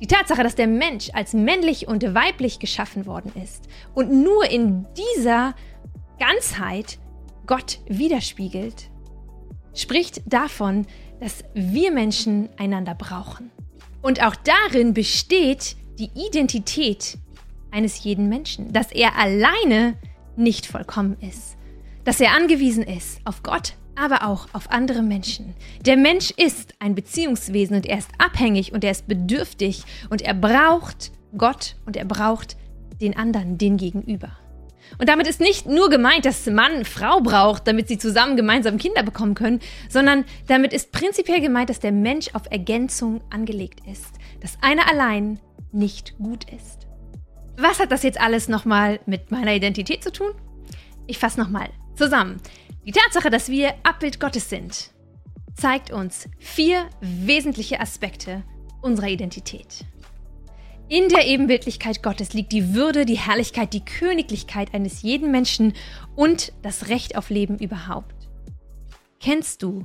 Die 0.00 0.06
Tatsache, 0.06 0.42
dass 0.42 0.54
der 0.54 0.66
Mensch 0.66 1.10
als 1.12 1.34
männlich 1.34 1.88
und 1.88 2.02
weiblich 2.14 2.58
geschaffen 2.58 3.04
worden 3.04 3.30
ist 3.44 3.68
und 3.94 4.10
nur 4.10 4.50
in 4.50 4.86
dieser 4.96 5.54
Ganzheit 6.18 6.98
Gott 7.46 7.80
widerspiegelt, 7.86 8.90
spricht 9.74 10.22
davon, 10.24 10.86
dass 11.20 11.44
wir 11.52 11.92
Menschen 11.92 12.48
einander 12.56 12.94
brauchen. 12.94 13.50
Und 14.00 14.22
auch 14.24 14.36
darin 14.36 14.94
besteht 14.94 15.76
die 15.98 16.10
Identität 16.14 17.18
eines 17.70 18.04
jeden 18.04 18.28
Menschen, 18.28 18.72
dass 18.72 18.92
er 18.92 19.16
alleine 19.16 19.94
nicht 20.36 20.66
vollkommen 20.66 21.16
ist, 21.20 21.56
dass 22.04 22.20
er 22.20 22.32
angewiesen 22.32 22.84
ist 22.84 23.20
auf 23.24 23.42
Gott, 23.42 23.74
aber 23.96 24.24
auch 24.26 24.46
auf 24.52 24.70
andere 24.70 25.02
Menschen. 25.02 25.54
Der 25.84 25.96
Mensch 25.96 26.30
ist 26.30 26.74
ein 26.78 26.94
Beziehungswesen 26.94 27.76
und 27.76 27.86
er 27.86 27.98
ist 27.98 28.10
abhängig 28.18 28.72
und 28.72 28.84
er 28.84 28.92
ist 28.92 29.08
bedürftig 29.08 29.82
und 30.08 30.22
er 30.22 30.34
braucht 30.34 31.10
Gott 31.36 31.74
und 31.84 31.96
er 31.96 32.04
braucht 32.04 32.56
den 33.00 33.16
anderen, 33.16 33.58
den 33.58 33.76
Gegenüber. 33.76 34.30
Und 34.98 35.08
damit 35.08 35.26
ist 35.26 35.40
nicht 35.40 35.66
nur 35.66 35.90
gemeint, 35.90 36.24
dass 36.24 36.46
Mann 36.46 36.84
Frau 36.84 37.20
braucht, 37.20 37.66
damit 37.66 37.88
sie 37.88 37.98
zusammen 37.98 38.36
gemeinsam 38.36 38.78
Kinder 38.78 39.02
bekommen 39.02 39.34
können, 39.34 39.60
sondern 39.90 40.24
damit 40.46 40.72
ist 40.72 40.92
prinzipiell 40.92 41.42
gemeint, 41.42 41.68
dass 41.68 41.80
der 41.80 41.92
Mensch 41.92 42.28
auf 42.32 42.42
Ergänzung 42.50 43.20
angelegt 43.28 43.80
ist, 43.86 44.14
dass 44.40 44.56
einer 44.62 44.88
allein 44.90 45.40
nicht 45.72 46.16
gut 46.18 46.44
ist. 46.52 46.86
Was 47.56 47.80
hat 47.80 47.90
das 47.90 48.02
jetzt 48.02 48.20
alles 48.20 48.48
nochmal 48.48 49.00
mit 49.06 49.30
meiner 49.30 49.54
Identität 49.54 50.02
zu 50.02 50.12
tun? 50.12 50.32
Ich 51.06 51.18
fasse 51.18 51.40
nochmal 51.40 51.70
zusammen. 51.96 52.40
Die 52.86 52.92
Tatsache, 52.92 53.30
dass 53.30 53.48
wir 53.48 53.74
Abbild 53.82 54.20
Gottes 54.20 54.48
sind, 54.48 54.90
zeigt 55.54 55.90
uns 55.90 56.28
vier 56.38 56.88
wesentliche 57.00 57.80
Aspekte 57.80 58.44
unserer 58.80 59.08
Identität. 59.08 59.84
In 60.88 61.08
der 61.08 61.26
Ebenbildlichkeit 61.26 62.02
Gottes 62.02 62.32
liegt 62.32 62.52
die 62.52 62.72
Würde, 62.74 63.04
die 63.04 63.18
Herrlichkeit, 63.18 63.74
die 63.74 63.84
Königlichkeit 63.84 64.72
eines 64.72 65.02
jeden 65.02 65.30
Menschen 65.30 65.74
und 66.16 66.52
das 66.62 66.88
Recht 66.88 67.16
auf 67.16 67.28
Leben 67.28 67.58
überhaupt. 67.58 68.14
Kennst 69.20 69.62
du 69.62 69.84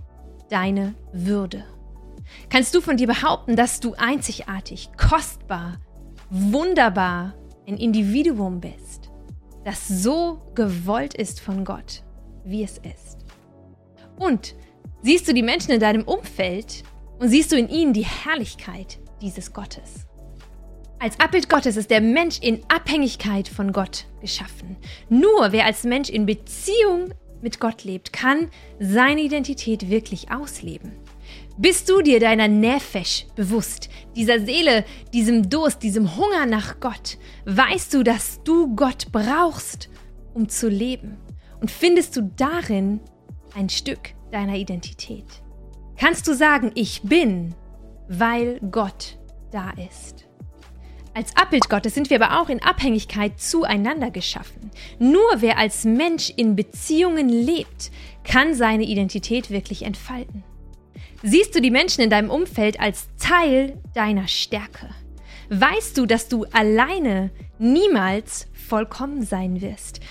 deine 0.50 0.96
Würde? 1.12 1.66
Kannst 2.50 2.74
du 2.75 2.82
von 2.82 2.98
dir 2.98 3.08
behaupten, 3.08 3.56
dass 3.56 3.80
du 3.80 3.94
einzigartig, 3.96 4.89
kostbar, 4.98 5.80
wunderbar 6.30 7.34
ein 7.68 7.77
Individuum 7.77 8.60
bist, 8.60 9.12
das 9.63 9.88
so 9.88 10.42
gewollt 10.56 11.13
ist 11.13 11.39
von 11.39 11.63
Gott? 11.63 12.03
wie 12.46 12.63
es 12.63 12.77
ist. 12.77 13.18
Und 14.18 14.56
siehst 15.01 15.27
du 15.27 15.34
die 15.34 15.44
Menschen 15.44 15.72
in 15.72 15.80
deinem 15.80 16.03
Umfeld 16.03 16.84
und 17.20 17.30
siehst 17.30 17.51
du 17.51 17.58
in 17.58 17.70
ihnen 17.70 17.94
die 17.94 18.06
Herrlichkeit 18.06 19.00
dieses 19.22 19.53
Gottes. 19.53 20.08
Als 21.00 21.20
Abbild 21.20 21.50
Gottes 21.50 21.75
ist 21.75 21.89
der 21.89 22.01
Mensch 22.01 22.39
in 22.39 22.62
Abhängigkeit 22.70 23.48
von 23.48 23.74
Gott 23.74 24.06
geschaffen. 24.22 24.77
Nur 25.10 25.51
wer 25.51 25.65
als 25.65 25.84
Mensch 25.84 26.10
in 26.10 26.25
Beziehung 26.25 27.13
mit 27.42 27.60
Gott 27.60 27.84
lebt, 27.84 28.13
kann 28.13 28.50
seine 28.80 29.22
Identität 29.22 29.89
wirklich 29.89 30.32
ausleben. 30.32 30.94
Bist 31.58 31.88
du 31.88 32.02
dir 32.02 32.20
deiner 32.20 32.48
Nefesh 32.48 33.28
bewusst, 33.36 33.88
dieser 34.16 34.40
Seele, 34.40 34.86
diesem 35.14 35.52
Durst, 35.52 35.84
diesem 35.84 36.18
Hunger 36.18 36.48
nach 36.48 36.80
Gott? 36.80 37.20
Weißt 37.46 37.94
du, 37.94 38.02
dass 38.02 38.42
du 38.44 38.76
Gott 38.76 39.12
brauchst, 39.12 39.88
um 40.34 40.50
zu 40.50 40.68
leben? 40.68 41.18
Und 41.62 41.70
findest 41.70 42.18
du 42.18 42.24
darin 42.36 43.02
ein 43.56 43.70
Stück 43.70 44.16
deiner 44.32 44.56
Identität? 44.56 45.28
Kannst 45.96 46.28
du 46.28 46.34
sagen, 46.34 46.72
ich 46.74 47.04
bin, 47.04 47.54
weil 48.08 48.60
Gott 48.72 49.20
da 49.52 49.70
ist? 49.92 50.26
Als 51.14 51.36
Abbild 51.38 51.70
Gottes 51.70 51.94
sind 51.94 52.10
wir 52.10 52.20
aber 52.20 52.42
auch 52.42 52.50
in 52.50 52.64
Abhängigkeit 52.64 53.40
zueinander 53.40 54.10
geschaffen. 54.10 54.72
Nur 54.98 55.22
wer 55.36 55.60
als 55.60 55.86
Mensch 55.86 56.32
in 56.36 56.56
Beziehungen 56.56 57.30
lebt, 57.30 57.92
kann 58.24 58.56
seine 58.56 58.86
Identität 58.86 59.52
wirklich 59.52 59.84
entfalten. 59.84 60.44
Siehst 61.25 61.56
du 61.56 61.62
die 61.62 61.72
Menschen 61.72 62.01
in 62.01 62.10
deinem 62.10 62.30
Umfeld 62.30 62.82
als 62.82 63.08
Teil 63.18 63.82
deiner 63.94 64.27
Stärke? 64.27 64.89
Weißt 65.50 65.98
du, 65.98 66.06
dass 66.06 66.27
du 66.27 66.44
alleine 66.51 67.32
niemals 67.60 68.48
vollkommen 68.51 69.24
sein 69.24 69.62
wirst? 69.62 70.01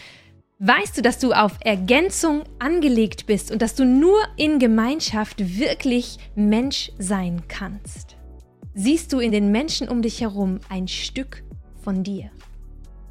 Weißt 0.58 0.96
du, 0.96 1.02
dass 1.02 1.18
du 1.18 1.34
auf 1.34 1.58
Ergänzung 1.60 2.44
angelegt 2.58 3.26
bist 3.26 3.50
und 3.50 3.60
dass 3.60 3.74
du 3.74 3.84
nur 3.84 4.20
in 4.38 4.58
Gemeinschaft 4.58 5.58
wirklich 5.58 6.16
Mensch 6.34 6.90
sein 6.98 7.42
kannst? 7.46 8.16
Siehst 8.72 9.12
du 9.12 9.18
in 9.18 9.32
den 9.32 9.52
Menschen 9.52 9.90
um 9.90 10.00
dich 10.00 10.22
herum 10.22 10.60
ein 10.70 10.88
Stück 10.88 11.44
von 11.82 12.04
dir? 12.04 12.30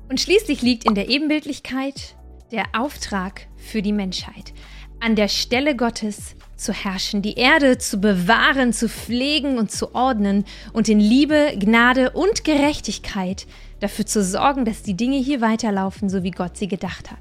Und 0.10 0.20
schließlich 0.20 0.64
liegt 0.64 0.86
in 0.86 0.96
der 0.96 1.08
Ebenbildlichkeit 1.08 2.16
der 2.52 2.66
Auftrag 2.74 3.48
für 3.58 3.84
die 3.84 3.94
Menschheit, 3.94 4.54
an 5.02 5.16
der 5.16 5.28
Stelle 5.28 5.76
Gottes 5.76 6.36
zu 6.56 6.72
herrschen, 6.74 7.22
die 7.22 7.36
Erde 7.36 7.78
zu 7.78 8.00
bewahren, 8.00 8.72
zu 8.72 8.88
pflegen 8.88 9.58
und 9.58 9.72
zu 9.72 9.96
ordnen 9.96 10.46
und 10.74 10.88
in 10.90 11.00
Liebe, 11.00 11.54
Gnade 11.58 12.12
und 12.12 12.44
Gerechtigkeit 12.44 13.48
dafür 13.80 14.06
zu 14.06 14.24
sorgen, 14.24 14.64
dass 14.64 14.84
die 14.84 14.96
Dinge 14.96 15.18
hier 15.18 15.42
weiterlaufen, 15.42 16.08
so 16.08 16.24
wie 16.24 16.32
Gott 16.32 16.56
sie 16.56 16.68
gedacht 16.68 17.12
hat 17.12 17.18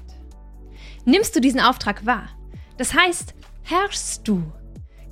nimmst 1.05 1.35
du 1.35 1.41
diesen 1.41 1.59
Auftrag 1.59 2.05
wahr. 2.05 2.29
Das 2.77 2.93
heißt, 2.93 3.33
herrschst 3.63 4.27
du? 4.27 4.43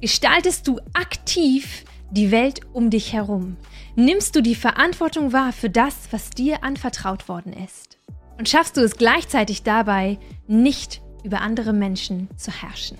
Gestaltest 0.01 0.67
du 0.67 0.79
aktiv 0.93 1.83
die 2.11 2.31
Welt 2.31 2.61
um 2.73 2.89
dich 2.89 3.13
herum? 3.13 3.57
Nimmst 3.95 4.35
du 4.35 4.41
die 4.41 4.55
Verantwortung 4.55 5.33
wahr 5.33 5.51
für 5.51 5.69
das, 5.69 5.95
was 6.11 6.29
dir 6.29 6.63
anvertraut 6.63 7.27
worden 7.27 7.53
ist? 7.53 7.97
Und 8.37 8.47
schaffst 8.47 8.77
du 8.77 8.81
es 8.81 8.95
gleichzeitig 8.95 9.63
dabei, 9.63 10.17
nicht 10.47 11.01
über 11.23 11.41
andere 11.41 11.73
Menschen 11.73 12.29
zu 12.37 12.51
herrschen? 12.51 12.97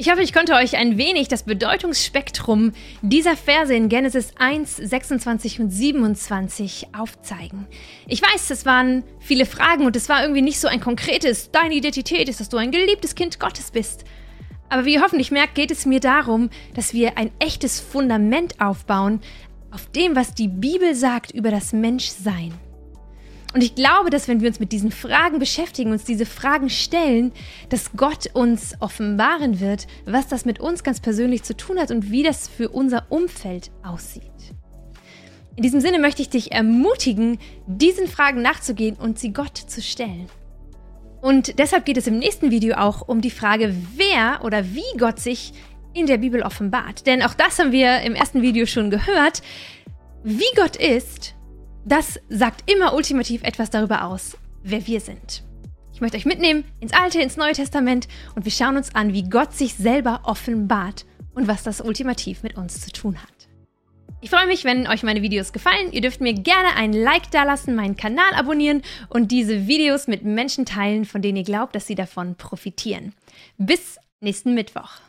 Ich 0.00 0.12
hoffe, 0.12 0.22
ich 0.22 0.32
konnte 0.32 0.54
euch 0.54 0.76
ein 0.76 0.96
wenig 0.96 1.26
das 1.26 1.42
Bedeutungsspektrum 1.42 2.72
dieser 3.02 3.36
Verse 3.36 3.74
in 3.74 3.88
Genesis 3.88 4.30
1, 4.38 4.76
26 4.76 5.58
und 5.58 5.70
27 5.70 6.94
aufzeigen. 6.96 7.66
Ich 8.06 8.22
weiß, 8.22 8.48
es 8.50 8.64
waren 8.64 9.02
viele 9.18 9.44
Fragen 9.44 9.86
und 9.86 9.96
es 9.96 10.08
war 10.08 10.22
irgendwie 10.22 10.42
nicht 10.42 10.60
so 10.60 10.68
ein 10.68 10.78
konkretes, 10.78 11.50
deine 11.50 11.74
Identität 11.74 12.28
ist, 12.28 12.38
dass 12.38 12.48
du 12.48 12.58
ein 12.58 12.70
geliebtes 12.70 13.16
Kind 13.16 13.40
Gottes 13.40 13.72
bist. 13.72 14.04
Aber 14.68 14.84
wie 14.84 14.94
ihr 14.94 15.02
hoffentlich 15.02 15.32
merkt, 15.32 15.56
geht 15.56 15.72
es 15.72 15.84
mir 15.84 15.98
darum, 15.98 16.50
dass 16.74 16.92
wir 16.94 17.18
ein 17.18 17.32
echtes 17.40 17.80
Fundament 17.80 18.60
aufbauen 18.60 19.20
auf 19.72 19.90
dem, 19.90 20.14
was 20.14 20.32
die 20.32 20.48
Bibel 20.48 20.94
sagt 20.94 21.32
über 21.32 21.50
das 21.50 21.72
Menschsein. 21.72 22.54
Und 23.54 23.62
ich 23.62 23.74
glaube, 23.74 24.10
dass 24.10 24.28
wenn 24.28 24.40
wir 24.40 24.48
uns 24.48 24.60
mit 24.60 24.72
diesen 24.72 24.90
Fragen 24.90 25.38
beschäftigen, 25.38 25.90
uns 25.90 26.04
diese 26.04 26.26
Fragen 26.26 26.68
stellen, 26.68 27.32
dass 27.70 27.92
Gott 27.96 28.28
uns 28.34 28.74
offenbaren 28.80 29.60
wird, 29.60 29.86
was 30.04 30.28
das 30.28 30.44
mit 30.44 30.60
uns 30.60 30.84
ganz 30.84 31.00
persönlich 31.00 31.44
zu 31.44 31.56
tun 31.56 31.78
hat 31.78 31.90
und 31.90 32.10
wie 32.10 32.22
das 32.22 32.46
für 32.46 32.68
unser 32.68 33.06
Umfeld 33.10 33.70
aussieht. 33.82 34.22
In 35.56 35.62
diesem 35.62 35.80
Sinne 35.80 35.98
möchte 35.98 36.22
ich 36.22 36.28
dich 36.28 36.52
ermutigen, 36.52 37.38
diesen 37.66 38.06
Fragen 38.06 38.42
nachzugehen 38.42 38.96
und 38.96 39.18
sie 39.18 39.32
Gott 39.32 39.56
zu 39.56 39.80
stellen. 39.80 40.28
Und 41.20 41.58
deshalb 41.58 41.84
geht 41.84 41.96
es 41.96 42.06
im 42.06 42.18
nächsten 42.18 42.50
Video 42.50 42.76
auch 42.76 43.08
um 43.08 43.20
die 43.22 43.30
Frage, 43.30 43.74
wer 43.96 44.44
oder 44.44 44.64
wie 44.66 44.96
Gott 44.98 45.18
sich 45.18 45.52
in 45.94 46.06
der 46.06 46.18
Bibel 46.18 46.42
offenbart. 46.42 47.06
Denn 47.06 47.22
auch 47.22 47.34
das 47.34 47.58
haben 47.58 47.72
wir 47.72 48.02
im 48.02 48.14
ersten 48.14 48.42
Video 48.42 48.66
schon 48.66 48.90
gehört. 48.90 49.42
Wie 50.22 50.54
Gott 50.54 50.76
ist 50.76 51.34
das 51.88 52.20
sagt 52.28 52.70
immer 52.70 52.94
ultimativ 52.94 53.42
etwas 53.42 53.70
darüber 53.70 54.04
aus, 54.04 54.36
wer 54.62 54.86
wir 54.86 55.00
sind. 55.00 55.42
Ich 55.94 56.00
möchte 56.00 56.16
euch 56.16 56.26
mitnehmen 56.26 56.64
ins 56.80 56.92
Alte, 56.92 57.20
ins 57.20 57.36
Neue 57.36 57.54
Testament 57.54 58.08
und 58.34 58.44
wir 58.44 58.52
schauen 58.52 58.76
uns 58.76 58.94
an, 58.94 59.14
wie 59.14 59.28
Gott 59.28 59.54
sich 59.54 59.74
selber 59.74 60.20
offenbart 60.24 61.06
und 61.34 61.48
was 61.48 61.62
das 61.62 61.80
ultimativ 61.80 62.42
mit 62.42 62.56
uns 62.56 62.82
zu 62.82 62.92
tun 62.92 63.16
hat. 63.16 63.48
Ich 64.20 64.30
freue 64.30 64.46
mich, 64.46 64.64
wenn 64.64 64.86
euch 64.86 65.02
meine 65.02 65.22
Videos 65.22 65.52
gefallen. 65.52 65.92
Ihr 65.92 66.00
dürft 66.00 66.20
mir 66.20 66.34
gerne 66.34 66.74
ein 66.76 66.92
Like 66.92 67.30
dalassen, 67.30 67.74
meinen 67.74 67.96
Kanal 67.96 68.34
abonnieren 68.34 68.82
und 69.08 69.30
diese 69.30 69.66
Videos 69.66 70.08
mit 70.08 70.24
Menschen 70.24 70.66
teilen, 70.66 71.04
von 71.04 71.22
denen 71.22 71.38
ihr 71.38 71.44
glaubt, 71.44 71.74
dass 71.74 71.86
sie 71.86 71.94
davon 71.94 72.34
profitieren. 72.34 73.14
Bis 73.56 73.98
nächsten 74.20 74.54
Mittwoch. 74.54 75.00